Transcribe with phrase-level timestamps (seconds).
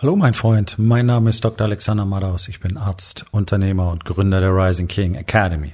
[0.00, 1.66] Hallo mein Freund, mein Name ist Dr.
[1.66, 2.46] Alexander Madaus.
[2.46, 5.72] Ich bin Arzt, Unternehmer und Gründer der Rising King Academy.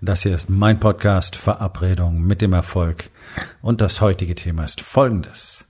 [0.00, 3.10] Das hier ist mein Podcast Verabredung mit dem Erfolg.
[3.60, 5.66] Und das heutige Thema ist folgendes.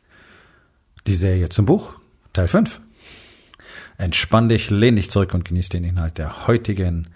[1.09, 1.93] Die Serie zum Buch,
[2.33, 2.81] Teil 5.
[3.97, 7.09] Entspann dich, lehn dich zurück und genieß den Inhalt der heutigen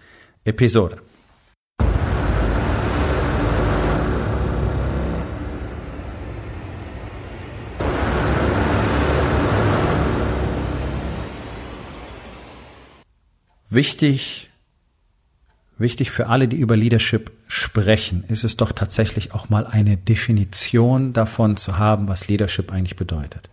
[0.45, 1.01] Episode.
[13.75, 14.51] Wichtig,
[15.79, 21.15] wichtig für alle, die über Leadership sprechen, ist es doch tatsächlich auch mal eine Definition
[21.15, 23.49] davon zu haben, was Leadership eigentlich bedeutet.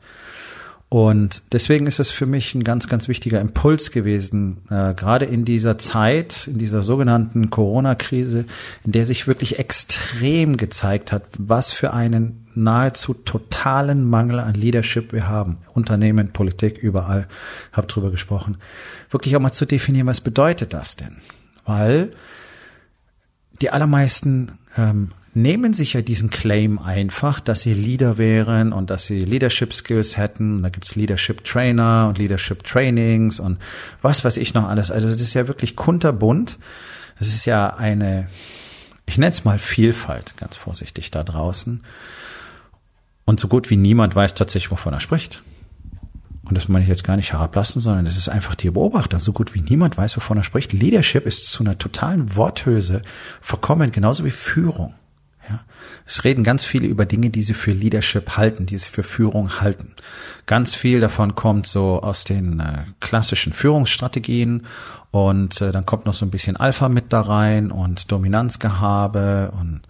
[0.89, 5.45] Und deswegen ist es für mich ein ganz, ganz wichtiger Impuls gewesen, äh, gerade in
[5.45, 8.45] dieser Zeit, in dieser sogenannten Corona-Krise,
[8.83, 15.13] in der sich wirklich extrem gezeigt hat, was für einen nahezu totalen Mangel an Leadership
[15.13, 15.59] wir haben.
[15.73, 17.27] Unternehmen, Politik, überall,
[17.71, 18.57] habe drüber gesprochen.
[19.11, 21.17] Wirklich auch mal zu definieren, was bedeutet das denn?
[21.65, 22.13] Weil
[23.61, 29.05] die allermeisten ähm, nehmen sich ja diesen Claim einfach, dass sie Leader wären und dass
[29.05, 30.57] sie Leadership Skills hätten.
[30.57, 33.59] Und da gibt's Leadership Trainer und Leadership Trainings und
[34.01, 34.91] was weiß ich noch alles.
[34.91, 36.57] Also das ist ja wirklich kunterbunt.
[37.19, 38.27] Es ist ja eine,
[39.05, 41.83] ich nenne es mal Vielfalt, ganz vorsichtig da draußen.
[43.25, 45.43] Und so gut wie niemand weiß tatsächlich, wovon er spricht.
[46.43, 49.19] Und das meine ich jetzt gar nicht herablassen, sondern das ist einfach die Beobachtung.
[49.19, 50.73] So gut wie niemand weiß, wovon er spricht.
[50.73, 53.03] Leadership ist zu einer totalen Worthülse
[53.39, 54.95] verkommen, genauso wie Führung.
[55.49, 55.61] Ja,
[56.05, 59.59] es reden ganz viele über Dinge, die sie für Leadership halten, die sie für Führung
[59.61, 59.93] halten.
[60.45, 64.67] Ganz viel davon kommt so aus den äh, klassischen Führungsstrategien
[65.09, 69.81] und äh, dann kommt noch so ein bisschen Alpha mit da rein und Dominanzgehabe und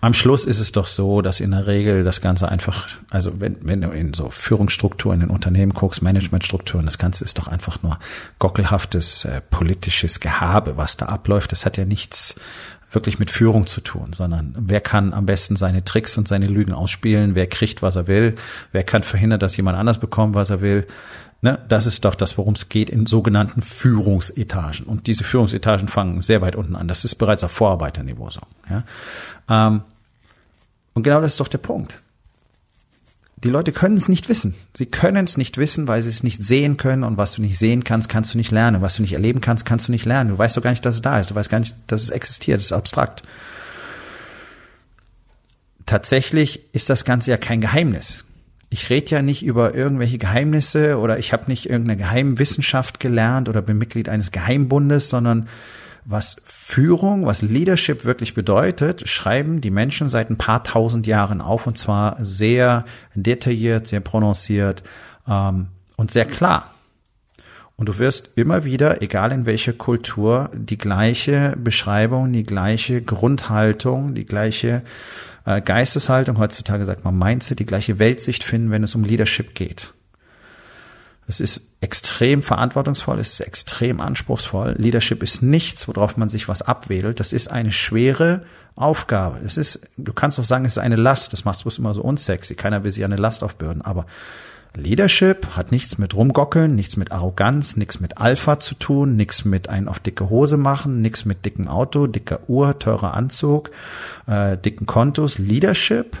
[0.00, 3.56] am Schluss ist es doch so, dass in der Regel das Ganze einfach, also wenn,
[3.60, 7.98] wenn du in so Führungsstrukturen in Unternehmen guckst, Managementstrukturen, das Ganze ist doch einfach nur
[8.38, 11.52] gockelhaftes äh, politisches Gehabe, was da abläuft.
[11.52, 12.36] Das hat ja nichts
[12.90, 16.72] wirklich mit Führung zu tun, sondern wer kann am besten seine Tricks und seine Lügen
[16.72, 18.34] ausspielen, wer kriegt, was er will,
[18.72, 20.86] wer kann verhindern, dass jemand anders bekommt, was er will.
[21.42, 24.84] Ne, das ist doch das, worum es geht in sogenannten Führungsetagen.
[24.84, 26.86] Und diese Führungsetagen fangen sehr weit unten an.
[26.86, 28.40] Das ist bereits auf Vorarbeiterniveau so.
[28.68, 28.84] Ja?
[29.48, 29.82] Ähm,
[30.92, 31.98] und genau das ist doch der Punkt.
[33.42, 34.54] Die Leute können es nicht wissen.
[34.74, 37.04] Sie können es nicht wissen, weil sie es nicht sehen können.
[37.04, 38.82] Und was du nicht sehen kannst, kannst du nicht lernen.
[38.82, 40.30] Was du nicht erleben kannst, kannst du nicht lernen.
[40.30, 41.30] Du weißt doch gar nicht, dass es da ist.
[41.30, 42.58] Du weißt gar nicht, dass es existiert.
[42.58, 43.22] Es ist abstrakt.
[45.86, 48.24] Tatsächlich ist das Ganze ja kein Geheimnis.
[48.68, 53.62] Ich rede ja nicht über irgendwelche Geheimnisse oder ich habe nicht irgendeine Geheimwissenschaft gelernt oder
[53.62, 55.48] bin Mitglied eines Geheimbundes, sondern
[56.04, 61.66] was Führung, was Leadership wirklich bedeutet, schreiben die Menschen seit ein paar tausend Jahren auf
[61.66, 62.84] und zwar sehr
[63.14, 64.82] detailliert, sehr prononciert
[65.28, 66.74] ähm, und sehr klar.
[67.76, 74.12] Und du wirst immer wieder, egal in welcher Kultur, die gleiche Beschreibung, die gleiche Grundhaltung,
[74.14, 74.82] die gleiche
[75.46, 79.94] äh, Geisteshaltung, heutzutage sagt man Mindset, die gleiche Weltsicht finden, wenn es um Leadership geht.
[81.30, 84.74] Es ist extrem verantwortungsvoll, es ist extrem anspruchsvoll.
[84.78, 87.20] Leadership ist nichts, worauf man sich was abwedelt.
[87.20, 88.42] Das ist eine schwere
[88.74, 89.38] Aufgabe.
[89.46, 91.32] Es ist, du kannst doch sagen, es ist eine Last.
[91.32, 92.56] Das machst du immer so unsexy.
[92.56, 93.80] Keiner will sich eine Last aufbürden.
[93.80, 94.06] Aber
[94.74, 99.68] Leadership hat nichts mit rumgockeln, nichts mit Arroganz, nichts mit Alpha zu tun, nichts mit
[99.68, 103.70] einen auf dicke Hose machen, nichts mit dicken Auto, dicker Uhr, teurer Anzug,
[104.26, 105.38] äh, dicken Kontos.
[105.38, 106.16] Leadership,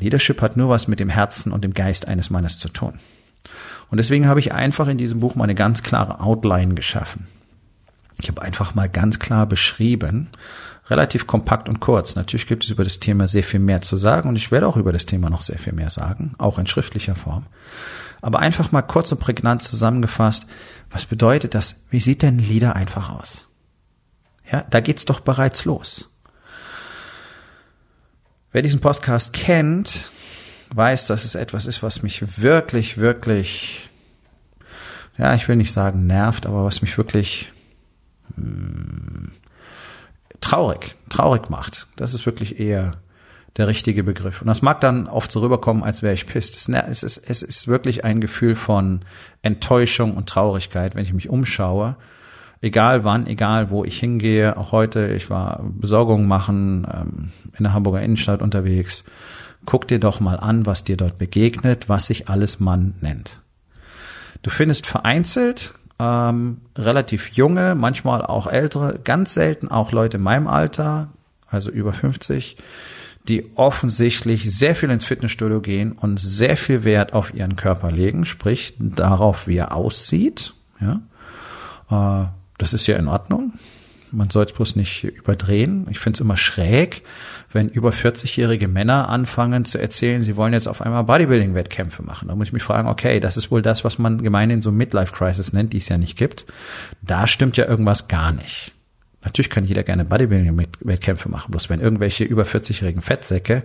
[0.00, 2.98] Leadership hat nur was mit dem Herzen und dem Geist eines Mannes zu tun.
[3.90, 7.28] Und deswegen habe ich einfach in diesem Buch mal eine ganz klare Outline geschaffen.
[8.18, 10.28] Ich habe einfach mal ganz klar beschrieben,
[10.88, 12.16] relativ kompakt und kurz.
[12.16, 14.76] Natürlich gibt es über das Thema sehr viel mehr zu sagen und ich werde auch
[14.76, 17.46] über das Thema noch sehr viel mehr sagen, auch in schriftlicher Form.
[18.22, 20.46] Aber einfach mal kurz und prägnant zusammengefasst,
[20.90, 21.76] was bedeutet das?
[21.90, 23.48] Wie sieht denn ein Leader einfach aus?
[24.50, 26.10] Ja, da geht's doch bereits los.
[28.52, 30.10] Wer diesen Podcast kennt,
[30.74, 33.88] weiß, dass es etwas ist, was mich wirklich, wirklich,
[35.18, 37.52] ja, ich will nicht sagen nervt, aber was mich wirklich
[38.36, 39.32] mh, hm,
[40.40, 41.86] traurig, traurig macht.
[41.96, 42.98] Das ist wirklich eher
[43.56, 44.42] der richtige Begriff.
[44.42, 46.56] Und das mag dann oft so rüberkommen, als wäre ich pisst.
[46.56, 49.00] Es ist, es ist wirklich ein Gefühl von
[49.42, 51.96] Enttäuschung und Traurigkeit, wenn ich mich umschaue.
[52.60, 57.72] Egal wann, egal wo ich hingehe, auch heute, ich war Besorgungen machen, ähm, in der
[57.72, 59.04] Hamburger Innenstadt unterwegs
[59.66, 63.40] Guck dir doch mal an, was dir dort begegnet, was sich alles Mann nennt.
[64.42, 70.46] Du findest vereinzelt ähm, relativ junge, manchmal auch ältere, ganz selten auch Leute in meinem
[70.46, 71.08] Alter,
[71.48, 72.56] also über 50,
[73.28, 78.24] die offensichtlich sehr viel ins Fitnessstudio gehen und sehr viel Wert auf ihren Körper legen,
[78.24, 80.54] sprich darauf, wie er aussieht.
[80.80, 81.00] Ja,
[81.90, 82.28] äh,
[82.58, 83.54] das ist ja in Ordnung.
[84.12, 85.86] Man soll es bloß nicht überdrehen.
[85.90, 87.02] Ich finde es immer schräg,
[87.52, 92.28] wenn über 40-jährige Männer anfangen zu erzählen, sie wollen jetzt auf einmal Bodybuilding-Wettkämpfe machen.
[92.28, 95.52] Da muss ich mich fragen, okay, das ist wohl das, was man gemeinhin so Midlife-Crisis
[95.52, 96.46] nennt, die es ja nicht gibt.
[97.02, 98.72] Da stimmt ja irgendwas gar nicht.
[99.22, 103.64] Natürlich kann jeder gerne Bodybuilding-Wettkämpfe machen, bloß wenn irgendwelche über 40-jährigen Fettsäcke,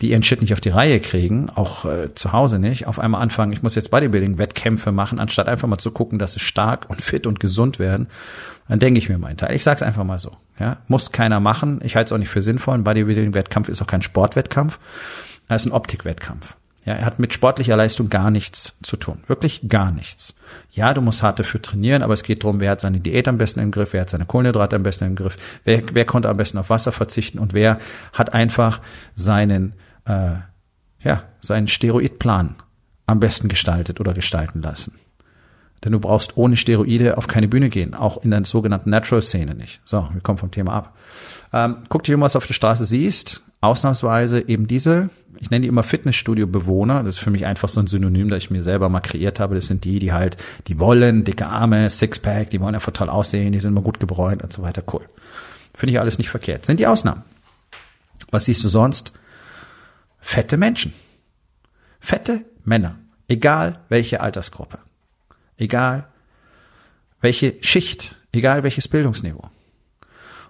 [0.00, 3.20] die ihren Shit nicht auf die Reihe kriegen, auch äh, zu Hause nicht, auf einmal
[3.20, 7.02] anfangen, ich muss jetzt Bodybuilding-Wettkämpfe machen, anstatt einfach mal zu gucken, dass sie stark und
[7.02, 8.06] fit und gesund werden,
[8.68, 9.56] dann denke ich mir meinen Teil.
[9.56, 10.36] Ich sag's einfach mal so.
[10.60, 11.80] Ja, muss keiner machen.
[11.82, 12.74] Ich halte es auch nicht für sinnvoll.
[12.74, 14.78] Ein Bodybuilding-Wettkampf ist auch kein Sportwettkampf.
[15.48, 16.54] Er ist ein Optikwettkampf.
[16.84, 19.18] Ja, er hat mit sportlicher Leistung gar nichts zu tun.
[19.26, 20.34] Wirklich gar nichts.
[20.70, 23.36] Ja, du musst hart dafür trainieren, aber es geht darum, wer hat seine Diät am
[23.36, 26.38] besten im Griff, wer hat seine Kohlenhydrate am besten im Griff, wer, wer konnte am
[26.38, 27.78] besten auf Wasser verzichten und wer
[28.14, 28.80] hat einfach
[29.14, 29.74] seinen,
[30.06, 30.36] äh,
[31.02, 32.56] ja, seinen Steroidplan
[33.06, 34.94] am besten gestaltet oder gestalten lassen.
[35.84, 39.80] Denn du brauchst ohne Steroide auf keine Bühne gehen, auch in der sogenannten Natural-Szene nicht.
[39.84, 40.96] So, wir kommen vom Thema ab.
[41.52, 43.42] Ähm, guck dir, was auf der Straße siehst.
[43.60, 47.02] Ausnahmsweise eben diese ich nenne die immer Fitnessstudio-Bewohner.
[47.02, 49.54] Das ist für mich einfach so ein Synonym, das ich mir selber mal kreiert habe.
[49.54, 53.52] Das sind die, die halt, die wollen, dicke Arme, Sixpack, die wollen einfach toll aussehen,
[53.52, 54.82] die sind immer gut gebräunt und so weiter.
[54.92, 55.08] Cool.
[55.72, 56.66] Finde ich alles nicht verkehrt.
[56.66, 57.22] Sind die Ausnahmen.
[58.30, 59.12] Was siehst du sonst?
[60.20, 60.92] Fette Menschen.
[62.00, 62.96] Fette Männer.
[63.26, 64.78] Egal welche Altersgruppe.
[65.56, 66.06] Egal
[67.22, 68.16] welche Schicht.
[68.32, 69.48] Egal welches Bildungsniveau.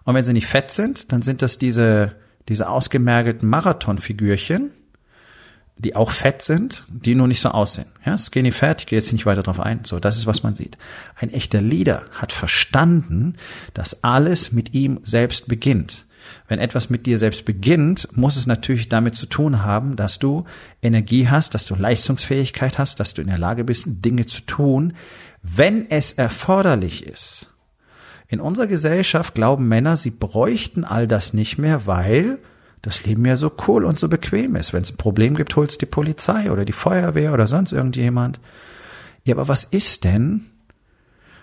[0.02, 2.16] Und wenn sie nicht fett sind, dann sind das diese
[2.50, 4.72] diese ausgemergelten Marathonfigürchen,
[5.80, 7.86] die auch fett sind, die nur nicht so aussehen.
[8.04, 9.80] Ja, skinny fat, ich gehe jetzt nicht weiter drauf ein.
[9.84, 10.76] So, das ist, was man sieht.
[11.16, 13.34] Ein echter Leader hat verstanden,
[13.72, 16.04] dass alles mit ihm selbst beginnt.
[16.48, 20.44] Wenn etwas mit dir selbst beginnt, muss es natürlich damit zu tun haben, dass du
[20.82, 24.92] Energie hast, dass du Leistungsfähigkeit hast, dass du in der Lage bist, Dinge zu tun,
[25.42, 27.46] wenn es erforderlich ist.
[28.28, 32.38] In unserer Gesellschaft glauben Männer, sie bräuchten all das nicht mehr, weil
[32.82, 34.72] das Leben ja so cool und so bequem ist.
[34.72, 38.40] Wenn es ein Problem gibt, holst die Polizei oder die Feuerwehr oder sonst irgendjemand.
[39.24, 40.46] Ja, aber was ist denn,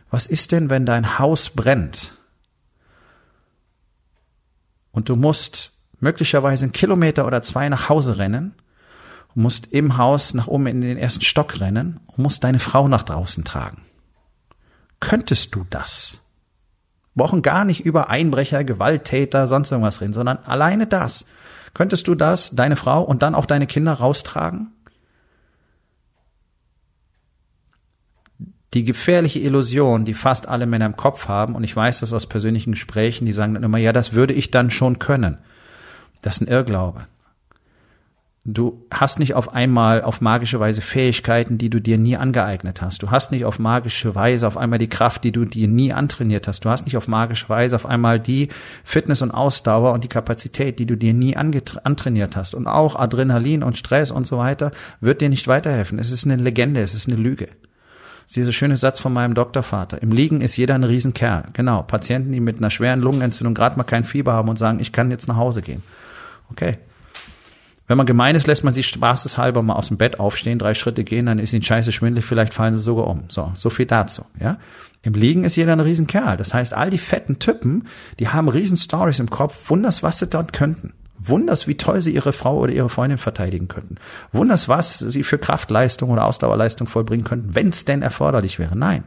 [0.10, 2.18] was ist denn, wenn dein Haus brennt?
[4.92, 8.56] Und du musst möglicherweise einen Kilometer oder zwei nach Hause rennen,
[9.36, 13.04] musst im Haus nach oben in den ersten Stock rennen und musst deine Frau nach
[13.04, 13.84] draußen tragen.
[15.00, 16.27] Könntest du das?
[17.18, 21.26] Brauchen gar nicht über Einbrecher, Gewalttäter, sonst irgendwas reden, sondern alleine das.
[21.74, 24.72] Könntest du das, deine Frau und dann auch deine Kinder raustragen?
[28.74, 32.28] Die gefährliche Illusion, die fast alle Männer im Kopf haben, und ich weiß das aus
[32.28, 35.38] persönlichen Gesprächen, die sagen dann immer, ja, das würde ich dann schon können.
[36.22, 37.08] Das ist ein Irrglaube.
[38.50, 43.04] Du hast nicht auf einmal auf magische Weise Fähigkeiten, die du dir nie angeeignet hast.
[43.04, 46.48] Du hast nicht auf magische Weise auf einmal die Kraft, die du dir nie antrainiert
[46.48, 46.64] hast.
[46.64, 48.48] Du hast nicht auf magische Weise auf einmal die
[48.86, 52.56] Fitness und Ausdauer und die Kapazität, die du dir nie antrainiert hast.
[52.56, 54.72] Und auch Adrenalin und Stress und so weiter
[55.02, 56.00] wird dir nicht weiterhelfen.
[56.00, 57.48] Es ist eine Legende, es ist eine Lüge.
[57.48, 60.02] Das ist dieser schöne Satz von meinem Doktorvater.
[60.02, 61.50] Im Liegen ist jeder ein Riesenkerl.
[61.52, 61.84] Genau.
[61.84, 65.12] Patienten, die mit einer schweren Lungenentzündung gerade mal kein Fieber haben und sagen, ich kann
[65.12, 65.84] jetzt nach Hause gehen.
[66.50, 66.78] Okay.
[67.88, 71.06] Wenn man gemein ist, lässt man sich spaßeshalber mal aus dem Bett aufstehen, drei Schritte
[71.06, 73.24] gehen, dann ist ihnen scheiße schwindelig, vielleicht fallen sie sogar um.
[73.30, 74.58] So, so viel dazu, ja.
[75.04, 76.36] Im Liegen ist jeder ein Riesenkerl.
[76.36, 77.88] Das heißt, all die fetten Typen,
[78.20, 80.94] die haben riesen Stories im Kopf, wunders, was sie dort könnten.
[81.18, 83.96] Wunders, wie toll sie ihre Frau oder ihre Freundin verteidigen könnten.
[84.34, 88.78] Wunders, was sie für Kraftleistung oder Ausdauerleistung vollbringen könnten, wenn es denn erforderlich wäre.
[88.78, 89.06] Nein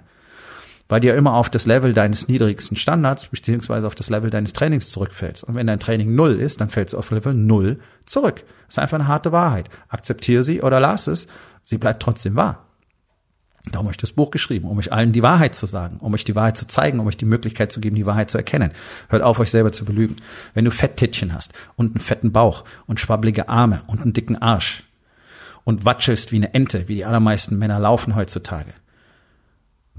[0.91, 4.53] weil du ja immer auf das Level deines niedrigsten Standards beziehungsweise auf das Level deines
[4.53, 5.45] Trainings zurückfällst.
[5.45, 8.43] Und wenn dein Training null ist, dann fällst du auf Level null zurück.
[8.67, 9.71] Das ist einfach eine harte Wahrheit.
[9.89, 11.29] Akzeptiere sie oder lass es.
[11.63, 12.67] Sie bleibt trotzdem wahr.
[13.71, 16.25] Darum habe ich das Buch geschrieben, um euch allen die Wahrheit zu sagen, um euch
[16.25, 18.73] die Wahrheit zu zeigen, um euch die Möglichkeit zu geben, die Wahrheit zu erkennen.
[19.09, 20.17] Hört auf, euch selber zu belügen.
[20.55, 24.85] Wenn du Fetttittchen hast und einen fetten Bauch und schwabbelige Arme und einen dicken Arsch
[25.63, 28.73] und watschelst wie eine Ente, wie die allermeisten Männer laufen heutzutage,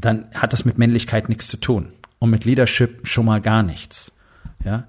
[0.06, 4.12] dann hat das mit Männlichkeit nichts zu tun und mit Leadership schon mal gar nichts.
[4.64, 4.88] Ja?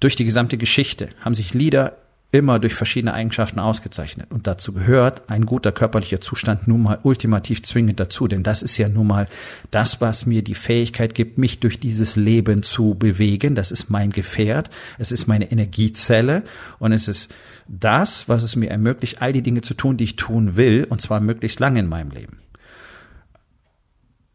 [0.00, 1.96] Durch die gesamte Geschichte haben sich Leader
[2.32, 4.26] immer durch verschiedene Eigenschaften ausgezeichnet.
[4.30, 8.26] Und dazu gehört ein guter körperlicher Zustand nun mal ultimativ zwingend dazu.
[8.28, 9.26] Denn das ist ja nun mal
[9.70, 13.54] das, was mir die Fähigkeit gibt, mich durch dieses Leben zu bewegen.
[13.54, 14.70] Das ist mein Gefährt.
[14.98, 16.42] Es ist meine Energiezelle.
[16.78, 17.32] Und es ist
[17.68, 20.86] das, was es mir ermöglicht, all die Dinge zu tun, die ich tun will.
[20.88, 22.38] Und zwar möglichst lange in meinem Leben.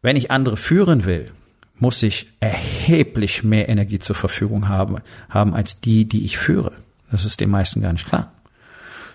[0.02, 1.30] Wenn ich andere führen will,
[1.76, 4.98] muss ich erheblich mehr Energie zur Verfügung haben,
[5.30, 6.72] haben als die, die ich führe.
[7.10, 8.32] Das ist den meisten gar nicht klar.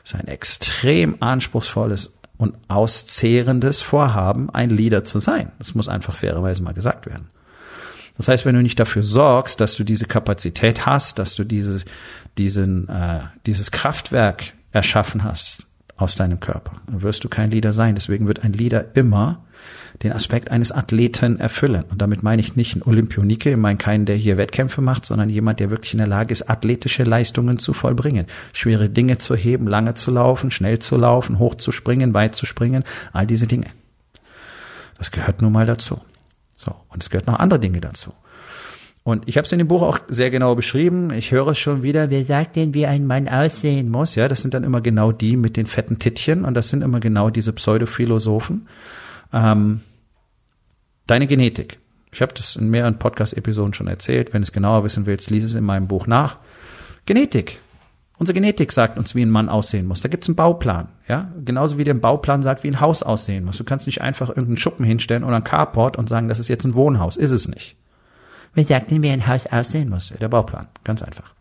[0.02, 5.52] Das ist ein extrem anspruchsvolles und auszehrendes Vorhaben, ein Leader zu sein.
[5.60, 7.30] Das muss einfach fairerweise mal gesagt werden.
[8.18, 11.86] Das heißt, wenn du nicht dafür sorgst, dass du diese Kapazität hast, dass du dieses,
[12.38, 15.66] diesen, äh, dieses Kraftwerk erschaffen hast
[15.98, 17.96] aus deinem Körper, dann wirst du kein Leader sein.
[17.96, 19.44] Deswegen wird ein Leader immer
[20.04, 21.84] den Aspekt eines Athleten erfüllen.
[21.90, 25.30] Und damit meine ich nicht einen Olympionike, ich meine keinen, der hier Wettkämpfe macht, sondern
[25.30, 28.28] jemand, der wirklich in der Lage ist, athletische Leistungen zu vollbringen.
[28.54, 32.46] Schwere Dinge zu heben, lange zu laufen, schnell zu laufen, hoch zu springen, weit zu
[32.46, 33.68] springen, all diese Dinge.
[34.98, 36.00] Das gehört nun mal dazu.
[36.56, 38.14] So, und es gehört noch andere Dinge dazu.
[39.04, 41.12] Und ich habe es in dem Buch auch sehr genau beschrieben.
[41.14, 42.10] Ich höre es schon wieder.
[42.10, 44.16] Wer sagt denn, wie ein Mann aussehen muss?
[44.16, 47.00] Ja, das sind dann immer genau die mit den fetten Tittchen und das sind immer
[47.00, 48.68] genau diese Pseudophilosophen.
[49.34, 49.82] Ähm,
[51.08, 51.80] Deine Genetik.
[52.12, 54.34] Ich habe das in mehreren Podcast-Episoden schon erzählt.
[54.34, 56.38] Wenn du es genauer wissen willst, lies es in meinem Buch nach.
[57.06, 57.60] Genetik.
[58.18, 60.02] Unsere Genetik sagt uns, wie ein Mann aussehen muss.
[60.02, 61.32] Da gibt's einen Bauplan, ja.
[61.46, 63.58] Genauso wie der Bauplan sagt, wie ein Haus aussehen muss.
[63.58, 66.66] Du kannst nicht einfach irgendeinen Schuppen hinstellen oder ein Carport und sagen, das ist jetzt
[66.66, 67.16] ein Wohnhaus.
[67.16, 67.78] Ist es nicht.
[68.54, 70.12] Wer sagt denn, wie ein Haus aussehen muss?
[70.20, 70.68] Der Bauplan.
[70.84, 71.34] Ganz einfach.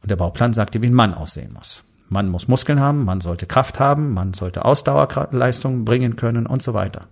[0.00, 1.84] Und der Bauplan sagt dir, wie ein Mann aussehen muss.
[2.12, 6.74] Man muss Muskeln haben, man sollte Kraft haben, man sollte Ausdauerleistungen bringen können und so
[6.74, 7.08] weiter.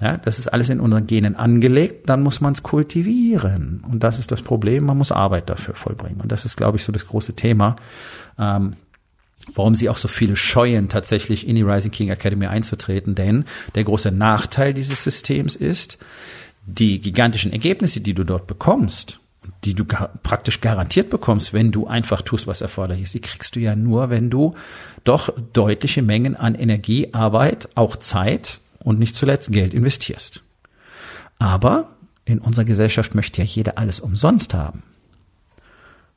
[0.00, 3.82] Ja, das ist alles in unseren Genen angelegt, dann muss man es kultivieren.
[3.88, 6.20] Und das ist das Problem, man muss Arbeit dafür vollbringen.
[6.20, 7.76] Und das ist, glaube ich, so das große Thema,
[8.38, 8.74] ähm,
[9.54, 13.14] warum sie auch so viele scheuen, tatsächlich in die Rising King Academy einzutreten.
[13.14, 15.98] Denn der große Nachteil dieses Systems ist,
[16.66, 19.20] die gigantischen Ergebnisse, die du dort bekommst,
[19.64, 23.56] die du gar, praktisch garantiert bekommst, wenn du einfach tust, was erforderlich ist, die kriegst
[23.56, 24.54] du ja nur, wenn du
[25.04, 30.42] doch deutliche Mengen an Energie, Arbeit, auch Zeit und nicht zuletzt Geld investierst.
[31.38, 31.90] Aber
[32.24, 34.82] in unserer Gesellschaft möchte ja jeder alles umsonst haben.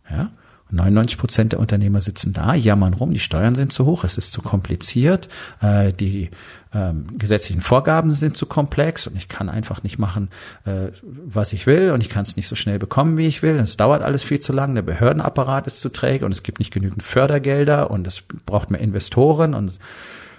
[0.09, 0.31] Ja?
[0.71, 4.33] 99 Prozent der Unternehmer sitzen da, jammern rum, die Steuern sind zu hoch, es ist
[4.33, 5.29] zu kompliziert,
[5.61, 6.31] äh, die
[6.73, 10.29] ähm, gesetzlichen Vorgaben sind zu komplex und ich kann einfach nicht machen,
[10.65, 13.55] äh, was ich will und ich kann es nicht so schnell bekommen, wie ich will.
[13.57, 16.73] Es dauert alles viel zu lang, der Behördenapparat ist zu träge und es gibt nicht
[16.73, 19.79] genügend Fördergelder und es braucht mehr Investoren und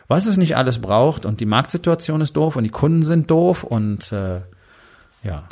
[0.08, 3.62] was es nicht alles braucht und die Marktsituation ist doof und die Kunden sind doof
[3.62, 4.40] und äh,
[5.22, 5.44] ja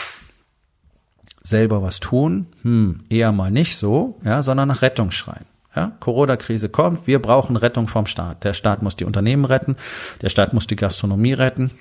[1.45, 5.45] selber was tun, hm, eher mal nicht so, ja, sondern nach Rettung schreien.
[5.77, 8.45] Ja, Corona-Krise kommt, wir brauchen Rettung vom Staat.
[8.45, 9.77] Der Staat muss die Unternehmen retten,
[10.23, 11.73] der Staat muss die Gastronomie retten,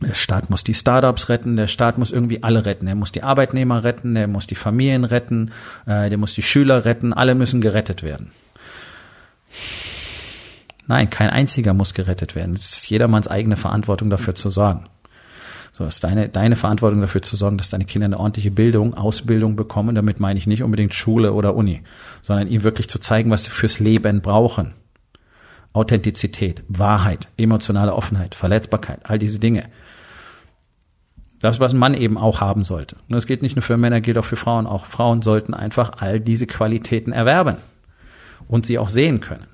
[0.00, 2.86] der Staat muss die Startups retten, der Staat muss irgendwie alle retten.
[2.86, 5.50] Er muss die Arbeitnehmer retten, er muss die Familien retten,
[5.86, 8.30] äh, der muss die Schüler retten, alle müssen gerettet werden.
[10.86, 12.54] Nein, kein einziger muss gerettet werden.
[12.54, 14.84] Es ist jedermanns eigene Verantwortung dafür zu sorgen.
[15.78, 18.94] So, es ist deine, deine Verantwortung dafür zu sorgen, dass deine Kinder eine ordentliche Bildung,
[18.94, 19.94] Ausbildung bekommen.
[19.94, 21.82] Damit meine ich nicht unbedingt Schule oder Uni,
[22.20, 24.74] sondern ihnen wirklich zu zeigen, was sie fürs Leben brauchen.
[25.72, 29.66] Authentizität, Wahrheit, emotionale Offenheit, Verletzbarkeit, all diese Dinge.
[31.38, 32.96] Das, was ein Mann eben auch haben sollte.
[33.08, 34.66] Und das gilt nicht nur für Männer, gilt auch für Frauen.
[34.66, 37.58] Auch Frauen sollten einfach all diese Qualitäten erwerben
[38.48, 39.46] und sie auch sehen können.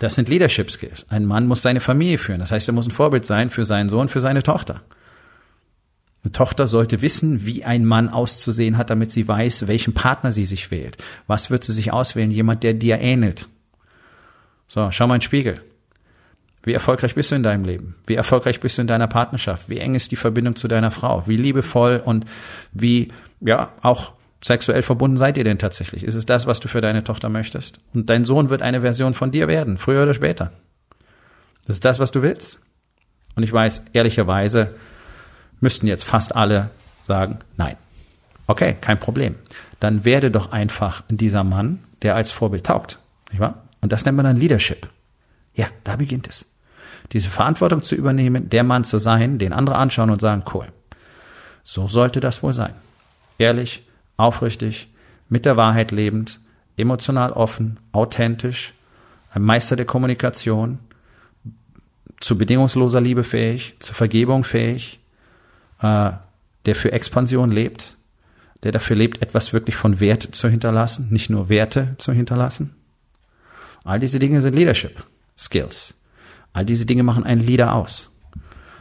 [0.00, 1.06] Das sind Leadership Skills.
[1.10, 2.40] Ein Mann muss seine Familie führen.
[2.40, 4.80] Das heißt, er muss ein Vorbild sein für seinen Sohn, für seine Tochter.
[6.24, 10.46] Eine Tochter sollte wissen, wie ein Mann auszusehen hat, damit sie weiß, welchen Partner sie
[10.46, 10.96] sich wählt.
[11.26, 12.30] Was wird sie sich auswählen?
[12.30, 13.46] Jemand, der dir ähnelt.
[14.66, 15.60] So, schau mal in den Spiegel.
[16.62, 17.96] Wie erfolgreich bist du in deinem Leben?
[18.06, 19.68] Wie erfolgreich bist du in deiner Partnerschaft?
[19.68, 21.24] Wie eng ist die Verbindung zu deiner Frau?
[21.26, 22.24] Wie liebevoll und
[22.72, 23.12] wie,
[23.42, 24.12] ja, auch
[24.42, 26.04] sexuell verbunden seid ihr denn tatsächlich?
[26.04, 27.80] Ist es das, was du für deine Tochter möchtest?
[27.92, 30.52] Und dein Sohn wird eine Version von dir werden, früher oder später.
[31.66, 32.60] Ist das, was du willst?
[33.36, 34.74] Und ich weiß, ehrlicherweise
[35.60, 36.70] müssten jetzt fast alle
[37.02, 37.76] sagen, nein.
[38.46, 39.36] Okay, kein Problem.
[39.80, 42.98] Dann werde doch einfach dieser Mann, der als Vorbild taugt.
[43.30, 43.64] Nicht wahr?
[43.80, 44.88] Und das nennt man dann Leadership.
[45.54, 46.46] Ja, da beginnt es.
[47.12, 50.68] Diese Verantwortung zu übernehmen, der Mann zu sein, den andere anschauen und sagen, cool.
[51.62, 52.74] So sollte das wohl sein.
[53.38, 54.88] Ehrlich, aufrichtig,
[55.28, 56.40] mit der Wahrheit lebend,
[56.76, 58.74] emotional offen, authentisch,
[59.32, 60.78] ein Meister der Kommunikation,
[62.20, 65.00] zu bedingungsloser Liebe fähig, zur Vergebung fähig,
[65.84, 66.12] äh,
[66.64, 67.96] der für Expansion lebt,
[68.62, 72.74] der dafür lebt, etwas wirklich von Wert zu hinterlassen, nicht nur Werte zu hinterlassen.
[73.84, 75.04] All diese Dinge sind Leadership
[75.36, 75.92] Skills.
[76.54, 78.10] All diese Dinge machen einen Leader aus.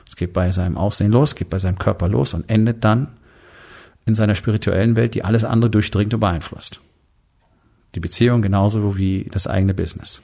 [0.07, 3.07] Es geht bei seinem Aussehen los, geht bei seinem Körper los und endet dann
[4.05, 6.79] in seiner spirituellen Welt, die alles andere durchdringt und beeinflusst.
[7.95, 10.21] Die Beziehung genauso wie das eigene Business.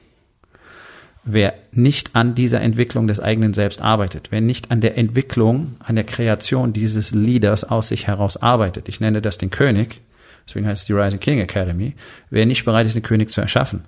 [1.23, 5.95] Wer nicht an dieser Entwicklung des eigenen Selbst arbeitet, wer nicht an der Entwicklung, an
[5.95, 10.01] der Kreation dieses Leaders aus sich heraus arbeitet, ich nenne das den König,
[10.47, 11.95] deswegen heißt es die Rising King Academy,
[12.29, 13.83] wer nicht bereit ist, den König zu erschaffen,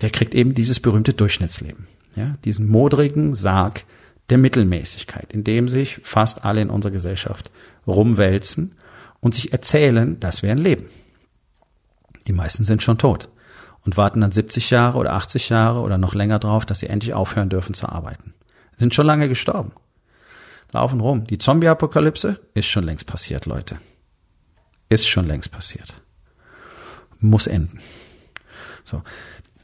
[0.00, 1.86] der kriegt eben dieses berühmte Durchschnittsleben.
[2.16, 3.84] Ja, diesen modrigen Sarg
[4.28, 7.50] der Mittelmäßigkeit, in dem sich fast alle in unserer Gesellschaft
[7.86, 8.74] rumwälzen
[9.20, 10.86] und sich erzählen, das wäre ein Leben.
[12.26, 13.28] Die meisten sind schon tot
[13.88, 17.14] und warten dann 70 Jahre oder 80 Jahre oder noch länger drauf, dass sie endlich
[17.14, 18.34] aufhören dürfen zu arbeiten.
[18.76, 19.72] Sind schon lange gestorben.
[20.72, 21.24] Laufen rum.
[21.24, 23.78] Die Zombie-Apokalypse ist schon längst passiert, Leute.
[24.90, 26.02] Ist schon längst passiert.
[27.18, 27.80] Muss enden.
[28.84, 29.02] So.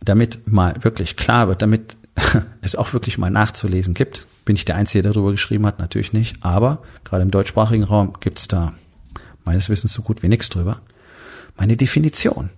[0.01, 1.99] Damit mal wirklich klar wird, damit
[2.63, 5.81] es auch wirklich mal nachzulesen gibt, bin ich der Einzige, der darüber geschrieben hat?
[5.81, 6.43] Natürlich nicht.
[6.43, 8.73] Aber gerade im deutschsprachigen Raum gibt es da
[9.45, 10.81] meines Wissens so gut wie nichts drüber.
[11.59, 12.49] Meine Definition.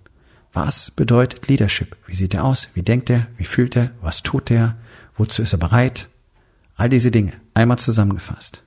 [0.53, 1.95] Was bedeutet Leadership?
[2.07, 2.67] Wie sieht er aus?
[2.73, 3.27] Wie denkt er?
[3.37, 3.91] Wie fühlt er?
[4.01, 4.77] Was tut er?
[5.15, 6.07] Wozu ist er bereit?
[6.75, 8.63] All diese Dinge einmal zusammengefasst.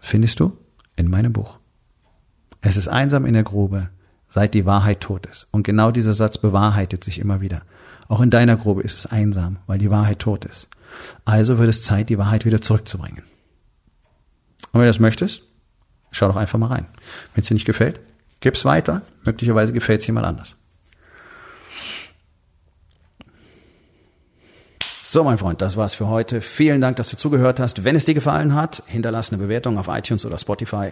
[0.00, 0.56] Findest du
[0.94, 1.58] in meinem Buch.
[2.60, 3.90] Es ist einsam in der Grube,
[4.28, 5.48] seit die Wahrheit tot ist.
[5.50, 7.62] Und genau dieser Satz bewahrheitet sich immer wieder.
[8.08, 10.68] Auch in deiner Grube ist es einsam, weil die Wahrheit tot ist.
[11.24, 13.24] Also wird es Zeit, die Wahrheit wieder zurückzubringen.
[14.72, 15.42] Und wenn du das möchtest,
[16.10, 16.86] schau doch einfach mal rein.
[17.34, 18.00] Wenn es dir nicht gefällt,
[18.40, 19.02] Gib's weiter.
[19.24, 20.56] Möglicherweise gefällt es jemand anders.
[25.02, 26.40] So, mein Freund, das war's für heute.
[26.40, 27.84] Vielen Dank, dass du zugehört hast.
[27.84, 30.90] Wenn es dir gefallen hat, hinterlass eine Bewertung auf iTunes oder Spotify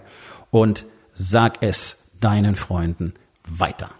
[0.51, 3.15] und sag es deinen Freunden
[3.47, 3.91] weiter.